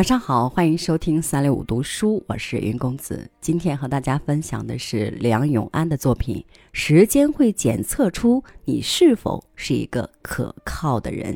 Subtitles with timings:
[0.00, 3.30] 晚上好，欢迎收听三六五读书，我是云公子。
[3.38, 6.38] 今天和大家分享的是梁永安的作品
[6.72, 11.34] 《时间会检测出你是否是一个可靠的人》，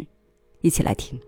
[0.62, 1.20] 一起来听。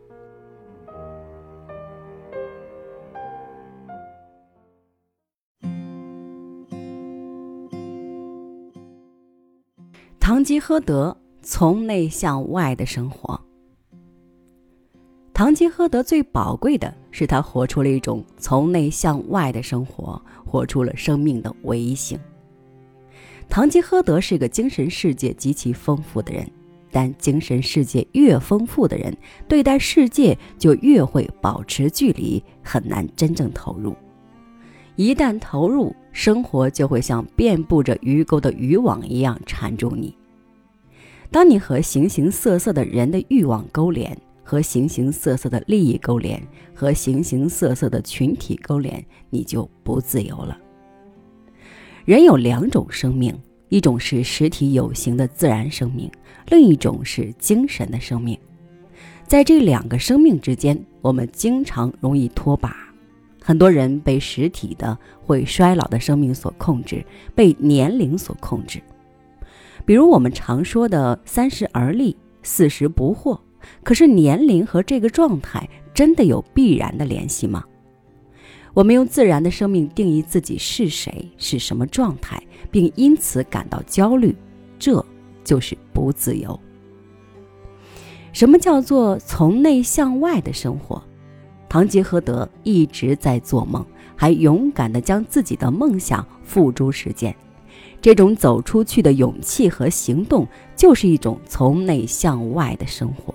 [10.19, 13.39] 堂吉诃德从内向外的生活。
[15.37, 22.19] 堂吉诃德最宝贵的是他活出了一种从内向外的生活，活出了生命的唯一性。
[23.47, 26.51] 堂吉诃德是个精神世界极其丰富的人，
[26.91, 29.15] 但精神世界越丰富的人，
[29.47, 33.95] 对待世界就越会保持距离，很难真正投入。
[34.95, 40.17] 一旦投入，生活就会像遍布着鱼钩的渔网一样缠住你。
[41.31, 44.17] 当你和形形色色的人的欲望勾连。
[44.49, 46.41] 和形形色色的利益勾连，
[46.73, 50.57] 和形形色色的群体勾连，你就不自由了。
[52.05, 53.37] 人有两种生命，
[53.71, 56.09] 一种是实体有形的自然生命，
[56.47, 58.39] 另一种是精神的生命。
[59.27, 62.71] 在这两个生命之间，我们经常容易脱靶。
[63.43, 68.81] 很多人被实体的会衰老的生命所控制，被年龄所控制。
[69.85, 73.37] 比如我们常说的“三十而立，四十不惑”。
[73.83, 77.65] 可是年龄和这个状态真的有必然的联系吗？
[78.75, 84.37] 我们用自然的生命定义自己是谁、是什么状态，并因此感到焦虑，
[84.79, 85.03] 这
[85.43, 86.61] 就是不自由。
[88.33, 91.03] 什么叫做从内向外的生活？
[91.71, 97.35] 堂吉诃德一直在做梦，还勇敢地将自己的梦想付诸实践。
[98.03, 103.35] 这种走出去的勇气和行动，就是一种从内向外的生活。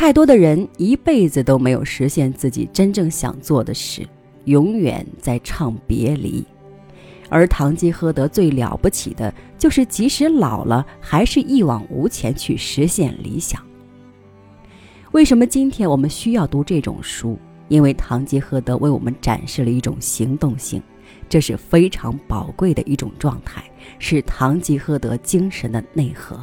[0.00, 4.00] 太多的人一辈子都没有实现自己真正想做的事，
[4.46, 6.42] 永远在唱别离。
[7.28, 13.62] 而堂吉诃德最了不起的，就是即使老了，还是一往无前去实现理想。
[15.12, 17.38] 为什么今天我们需要读这种书？
[17.68, 20.82] 因为堂吉诃德为我们展示了一种行动性，
[21.28, 23.62] 这是非常宝贵的一种状态，
[23.98, 26.42] 是堂吉诃德精神的内核。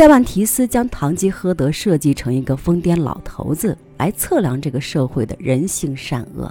[0.00, 6.50] 塞万提斯将堂吉诃德设计成一个疯癫老头子，来测量这个社会的人性善恶。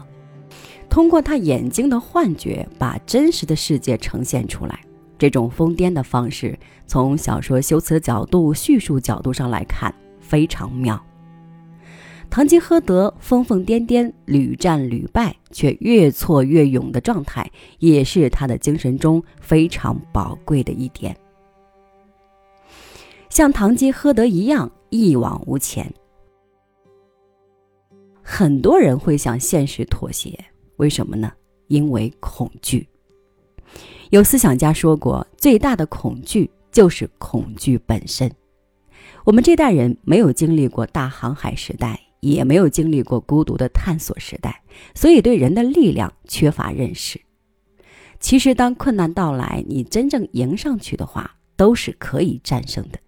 [0.87, 4.79] 通过他眼睛的幻觉，把真实的世界呈现出来。
[5.17, 6.55] 这种疯癫的方式，
[6.85, 11.03] 从小说修辞角度、叙述角度上来看，非常妙。
[12.29, 17.49] 堂吉诃德疯疯癫癫、屡战屡败，却越挫越勇的状态，
[17.79, 21.17] 也是他的精神中非常宝贵的一点。
[23.39, 25.89] 像堂吉诃德一样一往无前。
[28.21, 30.37] 很多人会向现实妥协，
[30.75, 31.31] 为什么呢？
[31.67, 32.85] 因为恐惧。
[34.09, 38.29] 有思想家说过，最大的恐惧就是恐惧本身。
[39.23, 44.61] 我们这代人没有经历过大航海时代，也没有经历过孤独的探索时代，
[44.93, 47.17] 所以对人的力量缺乏认识。
[48.19, 52.99] 其实，当困难到来，你真正迎上去的话，都是可以战胜的。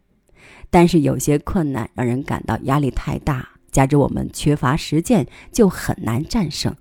[0.72, 6.74] 但是有些困难让人感到压力太大，加之我们缺乏实践，就很难战胜。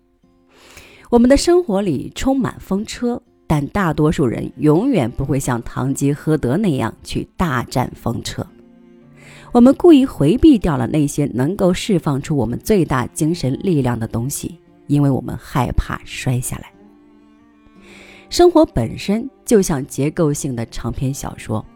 [1.11, 8.47] 我们的生活里充满风车，但大多数人永远不会像堂吉诃德那样去大战风车。
[9.53, 14.57] 我们故意回避掉了那些能够释放出我们最大精神力量的东西，
[14.87, 16.73] 因为我们害怕摔下来。
[18.29, 21.67] 生活本身就像结构性的长篇小说。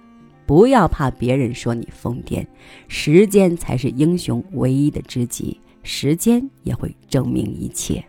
[0.47, 2.47] 不要怕别人说你疯癫，
[2.89, 8.05] 时间才是英雄唯一的知己，时间也会证明一切。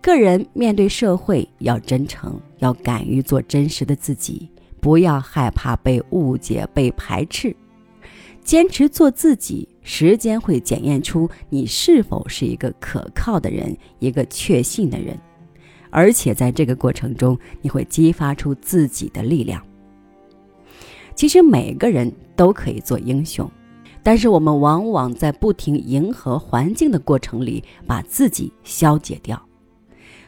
[0.00, 7.56] 个人面对社会要真诚，要敢于做真实的自己，不要害怕被误解、被排斥，
[8.42, 9.66] 坚持做自己。
[9.86, 15.18] 时间会检验出你是否是一个可靠的人，一个确信的人，
[15.88, 19.62] 而且在这个过程中，你会激发出自己的力量。
[21.14, 23.50] 其实每个人都可以做英雄，
[24.02, 29.40] 但是我们往往在不停迎合环境的过程里，把自己消解掉。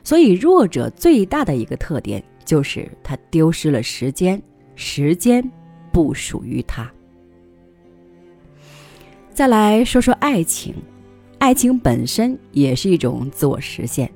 [0.05, 4.41] 所以弱者最大的一个特点就是他丢失了时间，
[4.77, 5.43] 时间
[5.93, 6.89] 不属于他。
[9.35, 10.73] 再来说说爱情，
[11.39, 14.11] 爱情本身也是一种自我实现。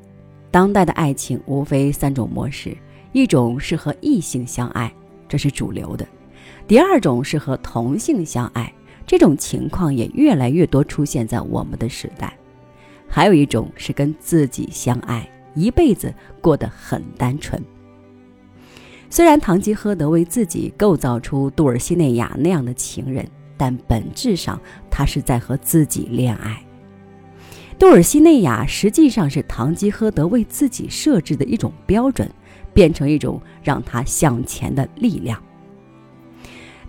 [0.52, 2.76] 当代的爱情无非三种模式：
[3.12, 4.92] 一种是和异性相爱，
[5.28, 6.06] 这是主流的。
[6.70, 8.72] 第二种是和同性相爱，
[9.04, 12.32] 这种情况也越来越多出现在我们的时代。
[13.08, 17.60] 还有一种是跟自己相爱，一辈子过得很单纯。
[19.10, 24.56] 虽然堂吉诃德为自己构造出杜尔西内亚那样的情人，但本质上
[24.88, 26.64] 他是在和自己恋爱。
[27.80, 32.30] 杜尔西内亚实际上是堂吉诃德为自己设置的一种标准，
[32.72, 35.42] 变成一种让他向前的力量。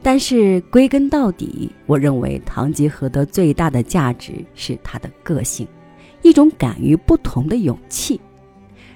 [0.04, 5.68] 但是归根到底，我认为堂吉诃德最大的价值是他的个性。
[6.24, 8.20] 一种敢于不同的勇气，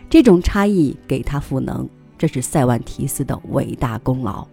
[0.10, 1.88] 这种差异给他赋能，
[2.18, 4.48] 这是塞万提斯的伟大功劳。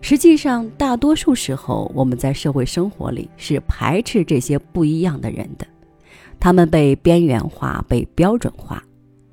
[0.00, 5.66] 实际上，大多数时候我们在社会生活里是排斥这些不一样的人的，
[6.38, 8.82] 他们被边缘化、被标准化。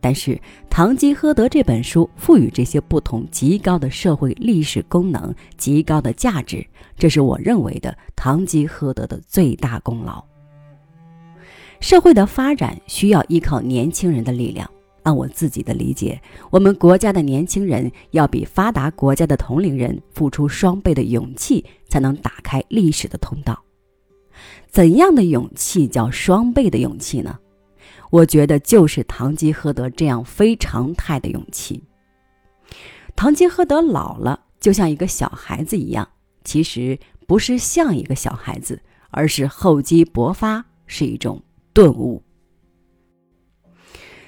[0.01, 0.31] 但是，
[0.67, 6.65] 《堂吉诃德》这本书赋予这些不同极高的社会历史功能、极高的价值，
[6.97, 10.23] 这是我认为的堂吉诃德的最大功劳。
[11.79, 14.69] 社会的发展需要依靠年轻人的力量。
[15.03, 16.21] 按我自己的理解，
[16.51, 23.63] 我们国家的年轻人要比发达国家的同龄人付出双倍的勇气，才能打开历史的通道。
[24.69, 27.39] 怎样的勇气叫双倍的勇气呢？
[28.11, 31.83] 我觉得就是堂吉诃德这样非常态的勇气。
[33.15, 36.07] 堂吉诃德老了，就像一个小孩子一样，
[36.43, 38.79] 其实不是像一个小孩子，
[39.09, 41.41] 而是厚积薄发，是一种。
[41.73, 42.21] 顿悟。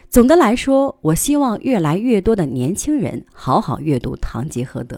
[0.10, 4.98] 总的来说，我希望越来越多的年轻人好好阅读《堂吉诃德》，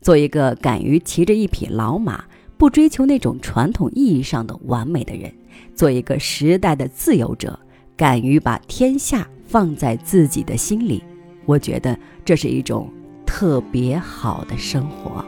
[0.00, 2.24] 做一个敢于骑着一匹老马，
[2.56, 5.30] 不追求那种传统意义上的完美的人，
[5.74, 7.60] 做一个时代的自由者，
[7.96, 11.02] 敢于把天下放在自己的心里。
[11.44, 12.90] 我觉得这是一种
[13.26, 15.24] 特别好的生活。